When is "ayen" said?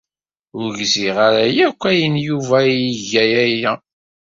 1.91-2.15